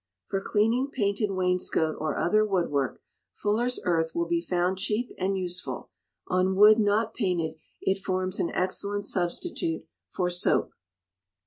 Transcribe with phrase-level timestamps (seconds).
[0.25, 3.03] For Cleaning Painted Wainscot or Other Woodwork,
[3.33, 5.91] fuller's earth will be found cheap and useful:
[6.27, 10.71] on wood not painted it forms an excellent substitute for soap.